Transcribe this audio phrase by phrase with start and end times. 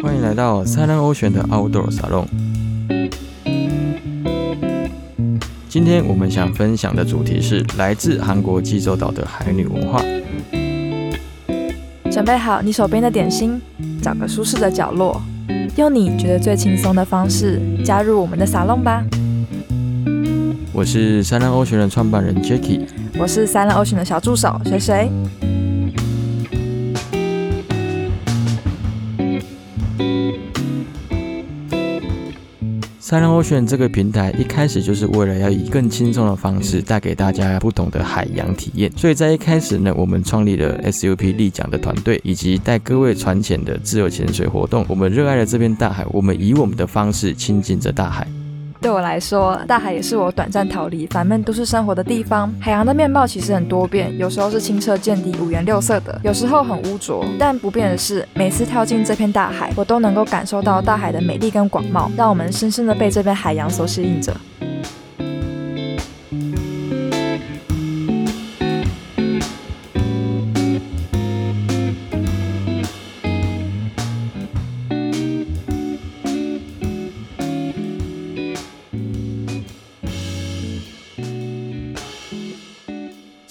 [0.00, 2.26] 欢迎来到三浪欧选的 Outdoor Salon。
[5.68, 10.00] 今天我们想分享的主题是来自韩国济州岛的海女文化。
[12.12, 13.60] 准备好你手边的点心，
[14.00, 15.20] 找个舒适的角落，
[15.76, 19.02] 用你觉得最轻松的方式加入我们的沙龙吧。
[20.72, 22.82] 我是三浪欧选的创办人 Jacky，
[23.18, 25.10] 我是三浪 Ocean 的小助手水水。
[33.04, 44.86] Siren ocean 这个平台一开始就是为了要以更轻松的方式带给大家不同的海洋体验，所以在一开始呢，我们创立了 SUP 立桨的团队，以及带各位船潜的自由潜水活动。
[44.88, 48.26] 我们热爱了这片大海，我们以我们的方式亲近着大海。
[48.84, 52.52] 对我来说，大海也是我短暂逃离烦闷都市生活的地方。
[52.60, 57.24] 海洋的面貌其实很多变，有时候是清澈见底、五颜六色的，有时候很污浊。
[57.38, 64.36] 但不变的是，每次跳进这片大海，我都能够感受到大海的美丽跟广袤，让我们深深的被这片海洋所吸引着。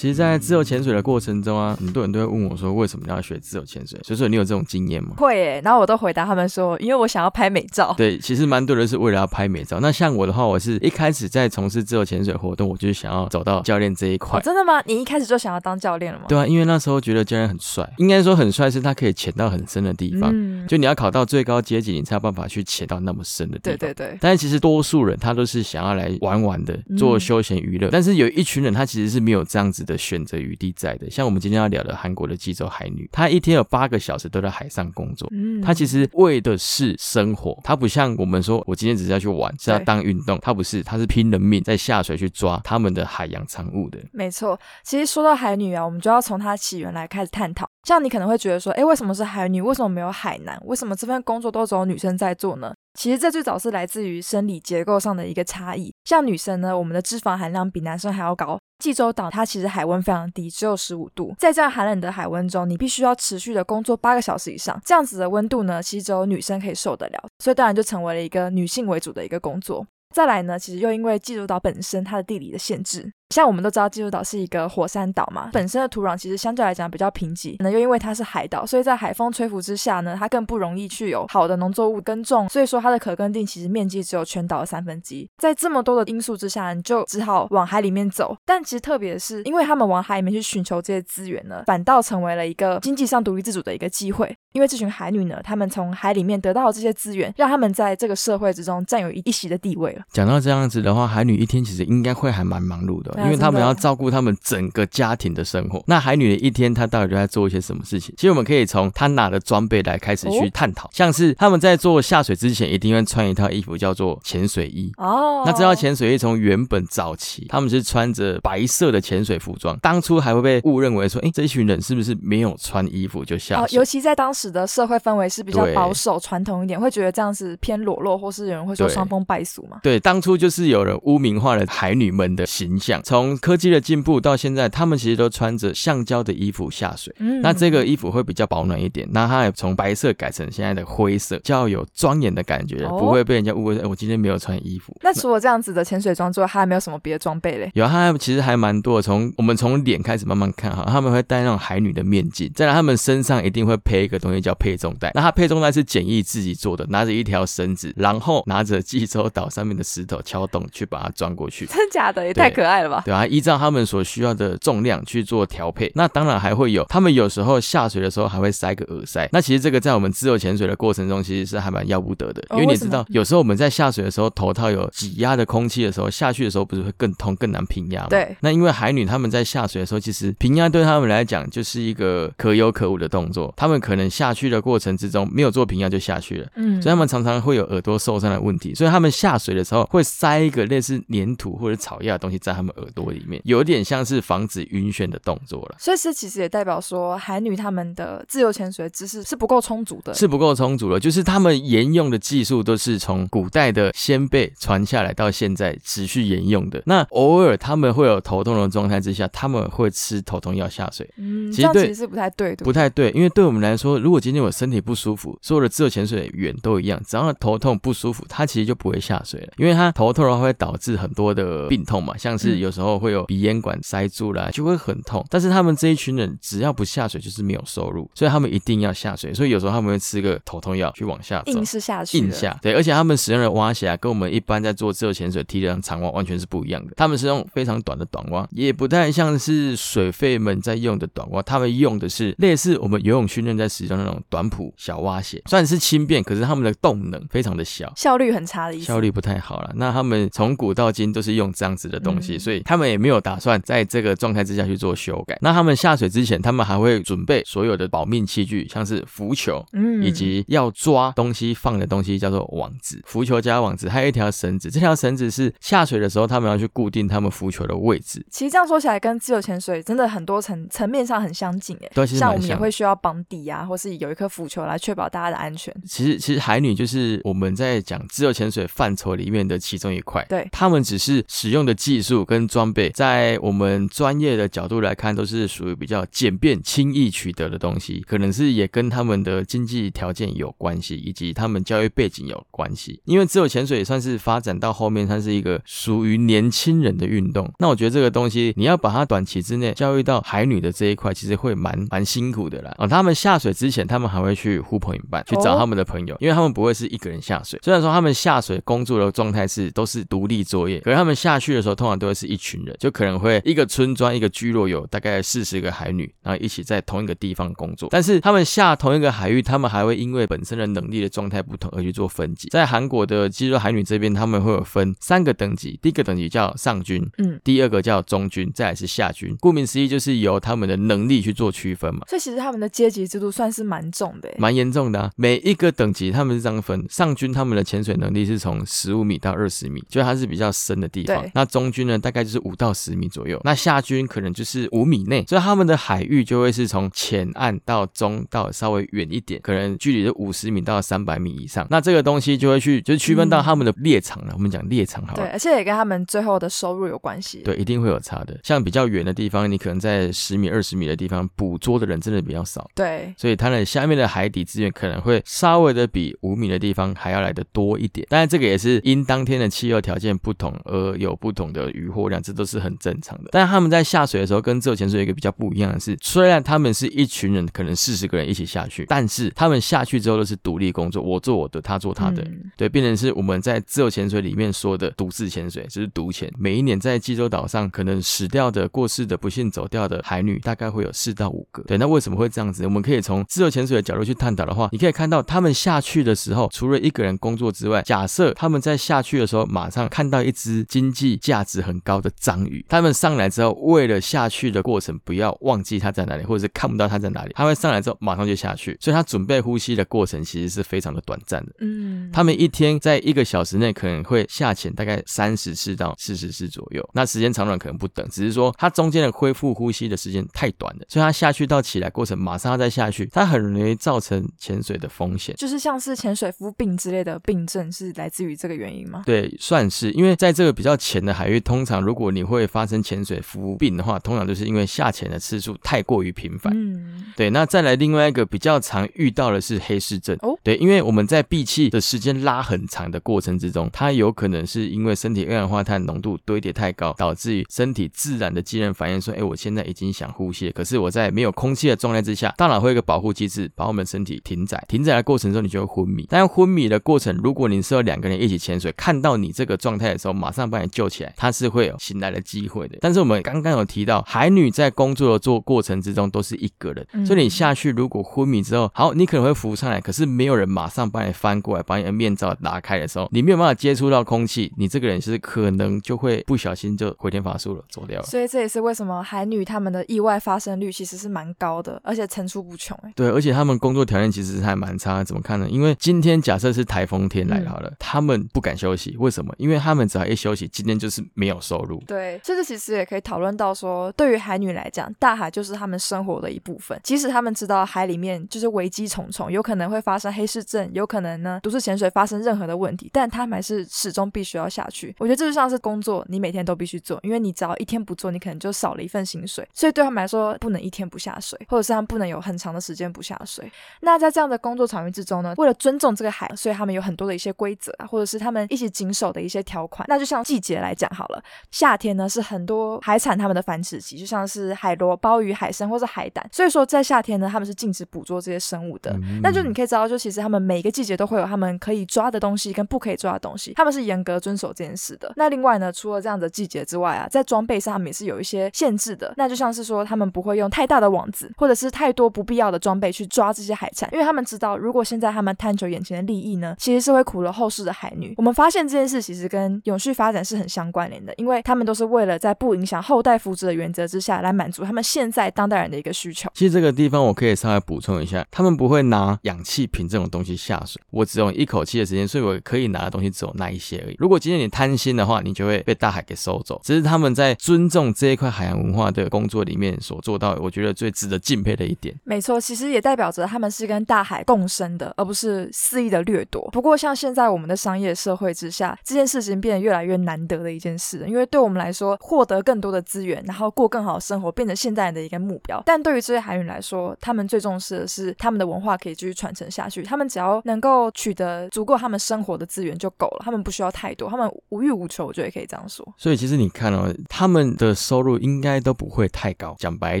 [0.00, 4.00] 其实，在自由潜水的过程中啊，很多人都会问我说，为什么要学自由潜水？
[4.02, 5.10] 所以说，你有这种经验吗？
[5.18, 7.92] 会耶，然后我都回答他们说，因为我想要拍美照。
[7.98, 9.78] 对，其实蛮多人是为了要拍美照。
[9.78, 14.38] 那像我的话，我是一开始在从事自由潜水活动，我就是想要走到教练这一块。
[14.38, 14.82] 哦真的吗？
[14.86, 16.24] 你一开始就想要当教练了吗？
[16.30, 20.30] 对啊，因为那时候觉得教练很帅，应该说很帅是他可以潜到很深的地方。
[20.32, 23.76] 嗯，就你要考到最高阶级，你才有办法去潜到那么深的地方。
[23.78, 27.90] 对对对，但是其实多数人他都是想要来玩玩的，做嗯休闲娱乐。
[27.92, 31.10] 但是有一群人他其实是没有这样子的选择余地在的。
[31.10, 35.28] 像我们今天要聊的韩国的济州海女，她一天有八个小时都在海上工作。
[35.32, 40.38] 嗯她其实为的是生活，她不像我们说，我今天只是要去玩，是要当运动。
[40.40, 43.98] 她不是，她是拼了命在下水去抓他们的海洋产物的。
[44.12, 47.68] 没错，其实说到海女啊，我们就要从她起源来开始探讨。
[47.84, 49.60] 像你可能会觉得说，诶，为什么是海女？
[49.60, 50.60] 为什么没有海男？
[50.66, 52.72] 为什么这份工作都只有女生在做呢？
[52.98, 55.92] 其实这最早是来自于生理结构上的一个差异。
[56.04, 58.58] 像女生呢，我们的脂肪含量比男生还要高。
[58.82, 61.34] 济州岛它其实海温非常低，只有十五度。
[61.38, 69.86] 在这样寒冷的海温中，你必须要持续的工作八个小时以上，这样子的温度呢，其实只有女生可以受得了，所以当然就成为了一个女性为主的一个工作。
[70.14, 85.28] 再来呢，其实又因为济州岛本身它的地理的限制，像我们都知道济州岛是一个火山岛嘛，本身的土壤其实相对来讲比较贫瘠，那又因为它是海岛，所以在海风吹拂之下呢，它更不容易去有好的农作物耕种，所以说它的可耕地其实面积只有全岛的三分之一。
[85.38, 88.36] 在这么多的因素之下，你就只好往海里面走。
[88.44, 94.36] 但其实特别是，因为他们往海里面去寻求这些资源呢，反倒成为了一个经济上独立自主的一个机会。
[94.52, 100.02] 因为这群海女呢，她们从海里面得到的这些资源，让他们在这个社会之中占有一席的地位了。
[100.10, 105.82] 讲到这样子的话，海女一天其实应该会还蛮忙碌的，因为他们要照顾他们整个家庭的生活。
[105.86, 108.14] 那海女的一天，她到底都在做一些什么事情？
[108.16, 114.92] 其实我们可以从她拿的装备来开始去哦探讨，像是他们在做下水之前，一定会穿一套衣服，叫做潜水衣。
[114.96, 123.76] 哦，那这套潜水衣从原本早期，他们是穿着白色的潜水服装，当初还会被误认为说，哎，这一群人是不是没有穿衣服就下哦，水？
[123.76, 129.78] 尤其在当时的社会氛围是比较保守、传统一点，会觉得这样子偏裸露，或是有人会说伤风败俗嘛。
[129.82, 133.02] 对，当初就是有人污名化了海女们的形象。
[133.10, 137.12] 从科技的进步到现在，他们其实都穿着橡胶的衣服下水。
[137.18, 143.76] 嗯那这个衣服会比较保暖一点，那它也从白色改成现在的灰色，较有庄严的感觉，哦不会被人家误会。
[143.78, 144.96] 哎，我今天没有穿衣服。
[145.02, 147.68] 那除了这样子的潜水装之外，还有没有什么别的装备嘞？
[147.74, 149.02] 有，它其实还蛮多的。
[149.02, 155.10] 从我们从脸开始慢慢看哈，他们会戴那种海女的面镜，再来他们身上一定会配一个东西叫配重带。
[155.16, 161.66] 那它配重带是简易自己做的，拿着一条绳子，然后拿着济州岛上面的石头敲洞去把它装过去。
[161.66, 162.24] 真的假的？
[162.24, 162.99] 也太可爱了吧！
[163.04, 165.90] 对啊，依照他们所需要的重量去做调配。
[165.94, 169.28] 那当然还会有，他们有时候下水的时候还会塞个耳塞。
[169.32, 178.06] 那其实这个在我们自由潜水的过程中，其实是还蛮要不得的，因为你知道，有时候我们在下水的时候，头套有挤压的空气的时候，下去的时候不是会更痛、更难平压吗？
[178.10, 178.36] 对。
[178.40, 183.52] 那因为海女她们在下水的时候，其实平压对他们来讲就是一个可有可无的动作。
[183.56, 186.48] 他们可能下去的过程之中没有做平压就下去了。
[186.56, 195.76] 嗯所以他们常常会有耳朵受伤的问题，所以他们下水的时候会塞一个类似粘土或者草药的东西在他们耳朵里面，有点像是防止晕眩的动作了。
[195.78, 201.00] 所以这其实也代表说，海女她们的自由潜水知识是不够充足的，是不够充足的。
[201.00, 206.82] 就是他们沿用的技术都是从古代的先辈传下来，到现在持续沿用的。
[206.86, 211.08] 那偶尔他们会有头痛的状态之下，他们会吃头痛药下水。
[211.16, 225.26] 嗯，其实其实是不太对的，不太对，因为对我们来说，如果今天我身体不舒服，所有的自由潜水员都一样，只要头痛不舒服，他其实就不会下水了，因为他头痛的话会导致很多的病痛嘛，像是嗯有时候会有鼻咽管塞住了，就会很痛。
[225.28, 231.66] 但是他们这一群人只要不下水就是没有收入，所以他们一定要下水，所以有时候他们会吃个头痛药去往下走硬。
[231.66, 232.18] 是下去。
[232.18, 236.92] 硬下，对，而且他们使用的蛙鞋啊，跟我们一般在做自由潜水踢的长蛙完全是不一样的。
[236.96, 247.92] 他们是用非常短的短蛙，也不太像是水肺们在用的短蛙，他们用的是类似我们游泳训练在使用那种短蹼小蛙鞋，虽然是轻便，可是他们的动能非常的小。
[247.96, 248.84] 效率很差的意思。
[248.84, 255.38] 效率不太好了，那他们从古到今都是用这样子的东西，嗯所以他们也没有打算在这个状态之下去做修改。
[255.40, 264.70] 那他们下水之前，他们还会准备所有的保命器具，像是浮球，嗯以及要抓东西放的东西叫做网子，浮球加网子，还有一条绳子。
[264.70, 268.24] 这条绳子是下水的时候他们要去固定他们浮球的位置。
[268.30, 271.90] 其实这样说起来，跟自由潜水真的很多层层面上很相近诶。
[271.94, 272.06] 对。
[272.10, 275.74] 像我们也会需要绑底啊，或是有一颗浮球来确保大家的安全。
[275.86, 280.26] 其实，其实海女就是我们在讲自由潜水范畴里面的其中一块。
[280.28, 293.00] 对他们只是使用的技术跟装备，在我们专业的角度来看，都是属于比较简便、轻易取得的东西，可能是也跟他们的经济条件有关系，以及他们教育背景有关系。
[293.04, 297.48] 因为自由潜水也算是发展到后面，它是一个属于年轻人的运动。
[297.60, 302.74] 那我觉得这个东西，你要把它短期之内教育到海女的这一块，其实会蛮蛮辛苦的啦。
[302.78, 307.60] 哦，他们下水之前，他们还会去呼朋引伴，去找哦他们的朋友，因为他们不会是一个人下水。
[307.62, 317.88] 虽然说他们下水工作的状态是都是独立作业，可是他们下去的时候，通常都会是一群人，就可能会一个村庄、一个聚落有大概四十个海女，然后一起在同一个地方工作。
[317.92, 322.48] 但是他们下同一个海域，他们还会因为本身的能力的状态不同而去做分级。
[322.48, 329.36] 在韩国的肌肉海女这边，他们会有分三个等级，第一个等级叫上军，嗯，第二个叫中军，再来是下军。
[329.40, 332.00] 顾名思义，就是由他们的能力去做区分嘛。
[332.08, 334.30] 所以其实他们的阶级制度算是蛮重的。
[334.38, 341.28] 蛮严重的、啊，每一个等级他们是这样分，上军他们的潜水能力是从十五米到二十米，就它是比较深的地方。
[341.34, 351.66] 那中军呢，大概就是五到十米左右，那下军可能就是五米内，所以他们的海域就会是从浅岸到中到稍微远一点，可能距离是五十米到三百米以上。
[351.70, 354.32] 那这个东西就会去就是区分到他们的猎场了。
[354.34, 355.28] 我们讲猎场好了对，。
[355.30, 357.40] 而且也跟他们最后的收入有关系。
[357.42, 358.38] 对，一定会有差的。
[358.44, 362.70] 像比较远的地方，你可能在十米、二十米的地方捕捉的人真的比较少。
[362.76, 373.30] 对，所以它的下面的海底资源可能会稍微的比五米的地方还要来的多一点，当然这个也是因当天的气候条件不同而有不同的渔获量，这都是很正常的。
[373.32, 382.22] 但他们在下水的时候跟自由潜水有一个比较不一样的是，虽然他们是一群人，可能四十个人一起下去，但是他们下去之后都是独立工作，我做我的，他做他的。
[382.22, 386.30] 嗯对，变成是我们在自由潜水里面说的独自潜水，就是独潜。
[386.38, 391.62] 每一年在济州岛上，可能死掉的、过世的、不幸走掉的海女，大概会有四到五个。
[391.62, 392.64] 对，那为什么会这样子？
[392.64, 411.52] 我们可以从自由潜水的角度去探讨的话，你可以看到他们下去的时候，除了一个人工作之外，假设他们在下去的时候，马上看到一只经济价值很高的章鱼，他们上来之后，为了下去的过程不要忘记它在哪里，或者是看不到它在哪里，他会上来之后马上就下去，所以他准备呼吸的过程其实是非常的短暂的。
[411.60, 425.34] 嗯，他们一天在一个小时内可能会下潜大概三十次到四十次左右，那时间长短可能不等，只是说它中间的恢复呼吸的时间太短了，所以它下去到起来过程马上要再下去，它很容易造成潜水的风险。
[425.36, 429.02] 就是像是潜水夫病之类的病症是来自于这个原因吗？
[429.04, 436.52] 对，算是，因为在这个比较浅的海域，通常如果你会发生潜水服病的话，通常就是因为下潜的次数太过于频繁。
[436.54, 440.16] 嗯，对，那再来另外一个比较常遇到的是黑市症。
[440.22, 454.62] 哦对，因为我们在闭气的时间拉很长的过程之中，它有可能是因为身体二氧化碳浓度堆叠太高，导致于身体自然的机能反应说，哎，我现在已经想呼吸了，可是我在没有空气的状态之下，大脑会有一个保护机制，把我们身体停载。
[454.68, 456.06] 停载的过程中，你就会昏迷。
[456.08, 462.78] 但昏迷的过程，如果你是有两个人一起潜水，看到你这个状态的时候，马上把你救起来，它是会有醒来的机会的。
[462.80, 478.06] 但是我们刚刚有提到，海女在工作的做过程之中都是一个人，嗯所以你下去如果昏迷之后，好，你可能会浮上来，可是没有有人马上把你翻过来，把你的面罩打开的时候，你没有办法接触到空气，你这个人是可能就会不小心就回天乏术了，走掉了。
[478.06, 482.78] 所以这也是为什么海女她们的意外发生率其实是蛮高的，而且层出不穷。
[482.84, 485.48] 哎，对，而且他们工作条件其实还蛮差，怎么看呢？
[485.50, 489.34] 因为今天假设是台风天来好了，他们不敢休息，为什么？
[489.36, 496.78] 因为他们只要一休息，今天就是没有收对，甚至其实也可以讨论到说，对于海女来讲，大海就是他们生活的一部分。
[496.82, 504.94] 即使他们知道海里面就是危机重重，有可能会发生黑市症，有可能呢独自潜水发生任何的问题，但他们还是始终必须要下去。
[504.98, 509.46] 我觉得这就像是工作，你每天都必须做，因为你只要一天不做，你可能就少了一份薪水。
[509.52, 513.50] 所以对他们来说，不能一天不下水，或者是他们不能有很长的时间不下水。
[513.80, 519.86] 那在这样的工作场域之中呢，为了尊重这个海，所以他们有很多的一些规则啊，或者是他们一起谨守的一些条款。
[519.88, 521.22] 那就像季节来讲好了，
[521.60, 526.26] 夏天呢是很多海产它们的繁殖期，就像是海螺、鲍鱼、海参或是海胆。
[526.32, 528.98] 所以说在夏天呢，他们是禁止捕捉这些生物的。
[529.22, 535.12] 那就你可以知道，就其实他们每一个季节都会有他们可以抓的东西跟不可以抓的东西，他们是严格遵守这件事的。
[535.16, 539.12] 那另外呢，除了这样的季节之外啊，在装备上他们也是有一些限制的。
[539.18, 548.14] 那就像是说，他们不会用太大的网子，或者是太多不必要的装备去抓这些海产，因为他们知道，如果现在他们贪求眼前的利益呢，其实是会苦了后世的海女。
[548.16, 556.30] 我们发现这件事其实跟永续发展是很相关联的，因为他们都是为了在不影响后代福祉的原则之下来满足他们现在当代人的一个需求。
[556.32, 563.96] 其实这个地方我可以稍微补充一下，他们不会拿氧气瓶这种东西下水，我只用一口气的时间，所以我可以拿的东西只有那一些而已。
[563.98, 566.60] 如果今天你贪心的话，你就会被大海给收走。
[566.62, 571.92] 只是他们在尊重这一块海洋文化的工作里面所做到，我觉得最值得敬佩的一点。
[572.04, 576.48] 没错，其实也代表着他们是跟大海共生的，而不是肆意的掠夺。
[576.52, 585.62] 不过像现在我们的商业社会之下，这件事情变得越来越难得的一件事，因为对我们来说，获得更多的资源，然后过更好的生活，变成现代人的一个目标。
[585.66, 589.82] 但对于这些海员来说，他们最重视的是他们的文化可以继续传承下去。
[589.82, 595.86] 他们只要能够取得足够他们生活的资源就够了，他们不需要太多，他们无欲无求，我觉得可以这样说。
[595.96, 599.56] 所以其实你看哦，他们的收入应该都不会太高。
[599.58, 600.00] 讲白一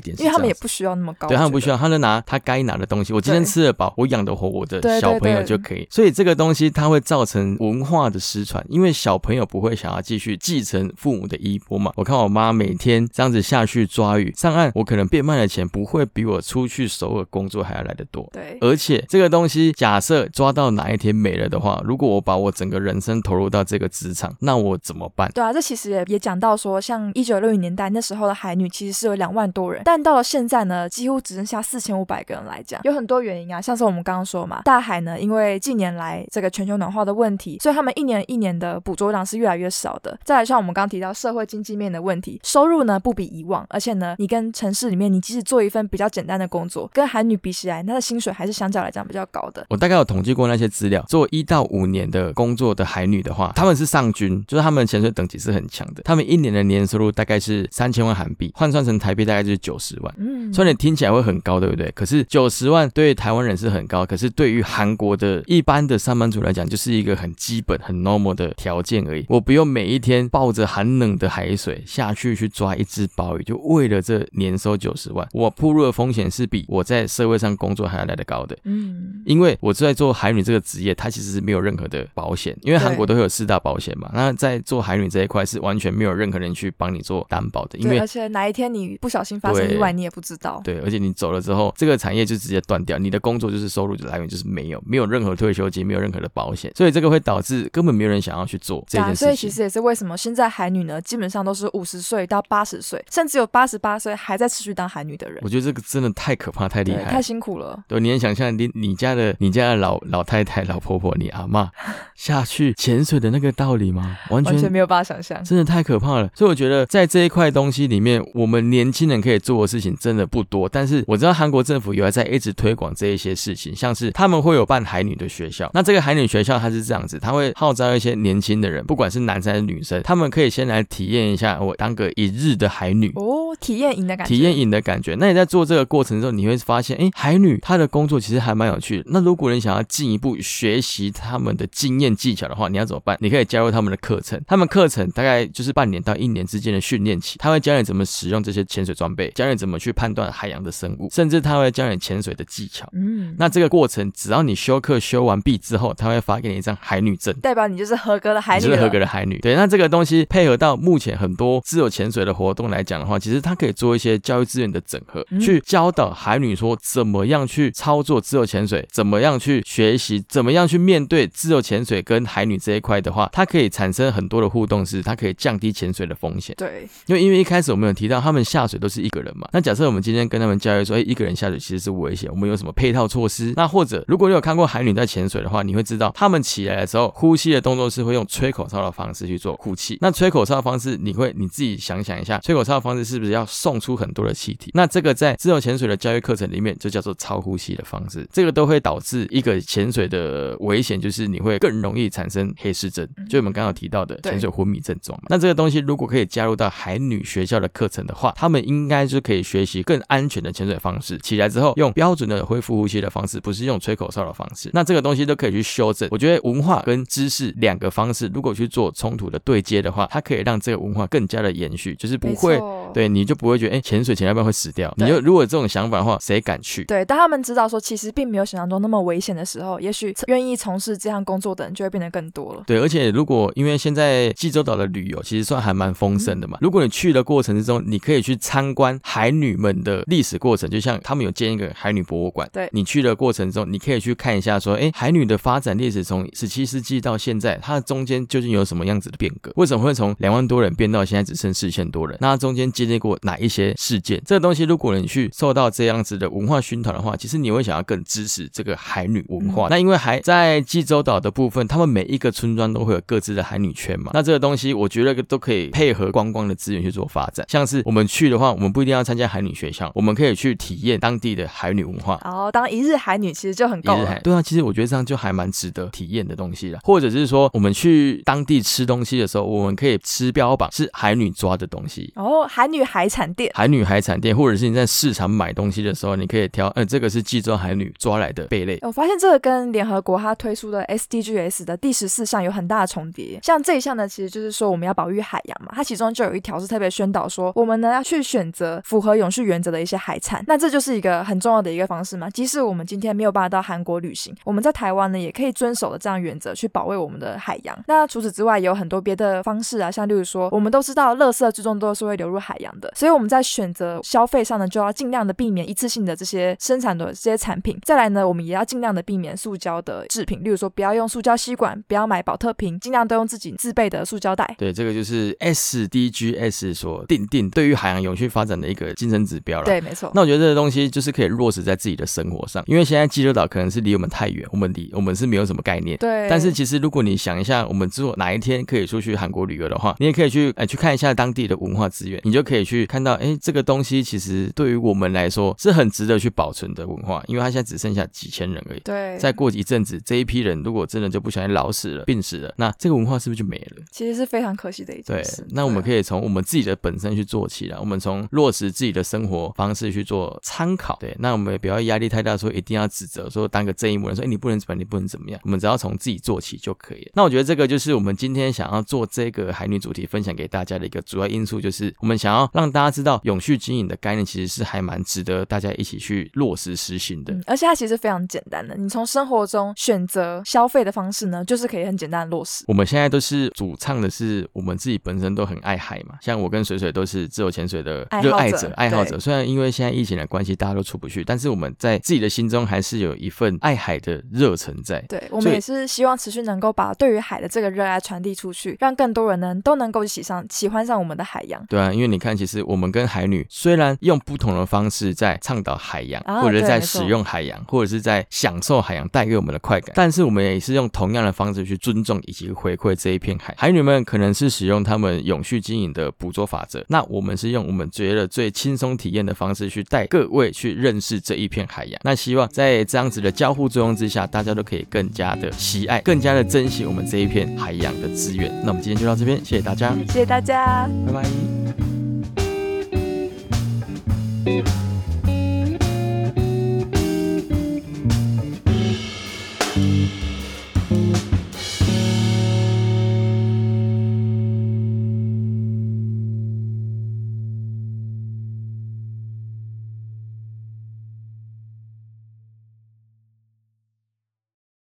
[0.00, 3.12] 点，因为他们也不需要那么高，对他们不需要，他就拿他该拿的东西。
[3.12, 5.86] 我今天吃得饱，我养得活我的小朋友就可以。
[5.90, 11.90] 所以这个东西它会造成文化的失传，因为小朋友不会想要继续继承父母的衣钵嘛。
[11.96, 18.28] 我看我妈每天这样子下去抓鱼上岸，我可能变卖的钱不会比我出去首尔工作还要来得多。
[18.32, 25.30] 对，而且这个东西假设抓到哪一天没了的话，如果我把我整个人生投入到这个职场，那我怎么办？
[25.32, 40.18] 对啊，这其实也也讲到说，像一九六零年代那时候的海女其实是有两万多人，但到了现在呢，几乎只剩下四千五百个人来讲，有很多原因啊，像是我们刚刚说嘛，大海呢，因为近年来这个全球暖化的问题，所以他们一年一年的捕捉量是越来越少的。
[40.24, 49.66] 再来像我们刚刚提到社会经济面的问题，收入呢不比以往，而且呢，你跟城市里面你即使做一份比较简单的工作，跟韩女比起来，她的薪水还是相较来讲比较高的。
[49.68, 60.14] 我大概有统计过那些资料，做一到五年的工作的海女的话，他们是上军，就是他们的潜水等级是很强的，他们一年的年收入大概是三千万韩币，换算成台币大概就是九十万。
[60.16, 61.90] 嗯，虽然你听起来会很高，对不对？
[61.92, 69.26] 可是九十万对台湾人是很高，可是对于韩国的一般的上班族来讲，就是一个很基本、很 normal 的条件而已。
[69.28, 78.56] 我不用每一天抱着寒冷的海水下去去抓一只鲍鱼，就为了这年收九十万，我铺入的风险是比我在社会上工作还要来得高的。
[78.64, 84.10] 嗯，因为我在做海女这个职业，它其实是没有任何的保险，因为韩国都会有四大保险嘛。
[84.14, 90.60] 那在做海女这一块是完全没有任何人去帮你做担保的，因为而且哪一天你不小心发生意外，你也不知道。
[90.64, 99.26] 对，而且你走了之后，这个产业就直接断掉，你的工作就是收入的来源就是没有，没有任何退休金，没有任何的保险，所以这个会导致根本没有人想要去做这件事情。
[99.26, 105.38] 所以其实也是为什么现在海女呢，基本上都是五十岁到八十岁，甚至有八十八岁还在持续当海女的人。
[105.42, 107.82] 我觉得这个真的太可怕，太厉害，太辛苦了。
[107.86, 111.70] 对，你能想象你你家的你家的老老太太、老婆婆、你阿妈
[112.14, 114.18] 下去潜水的那个道理吗？
[114.30, 116.28] 完全完全没有办法想象，真的太可怕了。
[116.34, 120.68] 所以我觉得在这一块东西里面，我们年轻人可以做的事情真的不多。
[120.68, 125.70] 但是我知道韩国政府有在一直推广这一些事情，像是他们会有办海女的学校。
[125.72, 135.16] 那这个海女学校它是这样子，他会号召一些年轻的人，不管是男生还是女生，他们可以先来体验一下我当个一日的海女哦，体验营的感觉，体验营的感觉。
[135.18, 139.04] 那你在做这个过程的时候，你会发现，哎，海女她的工作其实还蛮有趣的。
[139.06, 143.16] 那如果你想要进一步学习他们的经验技巧的话，你要怎么办？
[143.20, 152.88] 你可以加入他们的课程，他们课程大概就是半年到一年之间的训练期，他会教你怎么使用这些潜水装备，教你怎么去判断海洋的生物，甚至他会教你潜水的技巧。
[152.92, 159.38] 嗯，那这个过程只要你修课修完毕之后，他会发给你一张海女证，代表你就是合格的海女，就是合格的海女。
[159.38, 176.54] 对，那这个东西配合到目前很多自由潜水的活动来讲的话，其实它可以做一些教育资源的整合，去教导海女说怎么样去操作自由潜水，怎么么样去学习，怎么样去面对自由潜水跟海女这一块的话，它可以产生很多的互动，是它可以降低潜水的风险。
[176.56, 179.48] 对，因为因为一开始我们有提到，他们下水都是一个人嘛。
[179.52, 183.52] 那假设我们今天跟他们教育说，哎，一个人下水其实是危险，我们有什么配套措施？
[183.56, 189.98] 那或者如果你有看过海女在潜水的话，你会知道，他们起来的时候呼吸的动作是会用吹口哨的方式去做呼气。
[190.00, 194.70] 那吹口哨的方式，你会你自己想想一下，吹口哨的方式是不是要送出很多的气体？
[194.74, 205.18] 那这个在自由潜水的教育课程里面就叫做超呼吸的方式，这个都会导致一个潜水的危险，就是你会更容易产生黑湿症，就我们刚刚提到的潜水昏迷症状。
[205.28, 211.18] 那这个东西如果可以加入到海女学校的课程的话，他们应该是可以学习更安全的潜水方式。
[211.18, 214.70] 起来之后用标准的恢复呼吸的方式，不是用吹口哨的方式。
[214.72, 216.08] 那这个东西都可以去修正。
[216.10, 222.58] 我觉得文化跟知识两个方式，如果去做冲突的对接的话，它可以让这个文化更加的延续，就是不会
[222.94, 224.92] 对你就不会觉得哎潜水潜要不然会死掉。
[224.96, 226.84] 你就如果这种想法的话，谁敢去？
[226.84, 232.62] 对，当他们知道说其实并没有想象中那么危险的时候，也许愿意从事这项工作的人就会变得更多了。
[232.66, 242.48] 对，而且如果因为现在济州岛的旅游其实算还蛮丰盛的嘛，如果你去的过程之中，你可以去参观海女们的历史过程，就像他们有建一个海女博物馆。
[242.52, 249.52] 对，你去的过程中，你可以去看一下说，哎，海女的发展历史从十七世纪到现在，它的中间究竟有什么样子的变革？
[249.56, 252.16] 为什么会从两万多人变到现在只剩四千多人？
[252.20, 254.22] 那中间经历过哪一些事件？
[254.26, 259.68] 这个东西，如果你去受到这样子的文化熏陶的话，其实你会想要更支持这个海女文化。
[259.68, 264.10] 那因为还在济州岛的部分，他们每一个村庄都会有各自的海女圈嘛。
[264.14, 267.46] 那这个东西，我觉得都可以配合观光的资源去做发展。
[267.48, 272.20] 像是我们去的话，我们不一定要参加海女学校，我们可以去体验当地的海女文化。
[272.24, 274.20] 哦当一日海女其实就很够了。
[274.22, 276.78] 对啊，其实我觉得这样就还蛮值得体验的东西了。
[276.82, 282.12] 或者是说，我们去当地吃东西的时候，我们可以吃标榜是海女抓的东西。
[282.16, 288.78] 哦，海女海产店，海女海产店，或者是你在市场买东西的时候，你可以挑，嗯，这个是济州海女抓来的贝类。
[288.82, 293.38] 我发现这个跟联合国它推出的 SDGs 的第十四项有很大的重叠。
[293.42, 300.44] 像这一项呢，其实就是说我们要保育海洋嘛，它其中就有一条是特别宣导说，我们呢要去选择符合永续原则的一些海产。
[300.46, 302.28] 那这就是一个很重要的一个方式嘛。
[302.30, 307.78] 即使我们今天没有办法到韩国旅行，我们在台湾呢也可以遵守的这样原则去保卫我们的海洋。
[307.86, 317.78] 那除此之外，也有很多别的方式啊，像例如说，我们都知道，垃圾最终都是会流入海洋的，所以我们在选择消费上呢，就要尽量的避免一次性的这些生产的这些产品。
[317.82, 324.54] 再来呢，我们也要尽量的避免塑胶的制品，例如说，不要用塑胶吸管，不要买保特瓶，尽量都用自己自备的塑胶袋。
[324.58, 329.64] 对，这个就是 SDGs 所定定对于海洋永续发展的一个精神指标了。
[329.64, 330.10] 对，没错。
[330.14, 335.96] 那我觉得这个东西就是可以落实在自己的生活上，因为现在济州岛可能是离我们太远，我们离我们是没有什么概念。
[335.98, 336.28] 对。
[336.28, 348.80] 但是其实如果你想一下，我们之后哪一天可以出去韩国旅游的话，你也可以去哎去看一下当地的文化资源，你就可以去看到哎这个东西其实对于我们来说是很值得去保存的文化，因为它现在只剩下几千人而已。
[348.80, 349.16] 对。
[349.18, 353.82] 再过一阵子，这一批人如果真的就不小心老死了、病死了，那这个文化是不是就没了？
[353.90, 355.42] 其实是非常可惜的一件事。
[355.42, 355.46] 对。
[355.50, 360.96] 那我们可以从我们自己的本身去做起来，我们从落实自己的生活方式去做参考。
[361.00, 361.14] 对。
[361.18, 365.40] 那我们也不要压力太大，说一定要指责，说当个正义魔人，说哎你不能怎么，你不能怎么样。
[365.44, 367.12] 我们只要从自己做起就可以了。
[367.14, 377.34] 那我觉得这个就是我们今天想要做这个海女主题分享给大家的一个主要因素，就是我们想要让大家知道永续经营的概念其实是还蛮值得大家一起去落实实行的。
[377.46, 382.64] 而且它其实非常简单的，你从生活中选择消费的方式呢，就是可以很简单的落实。
[382.68, 389.18] 我们现在都是主唱的是我们自己本身都很爱海嘛，像我跟水水都是自由潜水的热爱者、爱好者。
[389.18, 395.00] 虽然因为现在疫情的关系，大家都出不去，但是我们在自己的心中还是有一份爱海的热忱在。
[395.08, 401.64] 对，我们也是希望持续能够把对于海的这个热爱传递出去，让更多人呢都能够喜上喜欢上我们的海洋。
[401.68, 413.54] 对啊，因为你看，其实我们跟海女虽然用不同的方式在倡导海洋，或者在使用海洋，或者是在享受海洋带给我们的快感，但是我们也是用同样的方式去尊重以及回馈这一片海。
[413.56, 422.00] 海女们可能是使用他们永续经营的捕捉法则，那我们是用我们觉得最轻松体验的方式去带各位去认识这一片海洋。
[422.02, 428.50] 那希望在这样子的交互作用之下，大家都可以更加的喜爱，更加的珍惜我们这一片海洋的资源。
[428.62, 431.22] 那我们今天就到这边，谢谢大家，谢谢大家，拜拜。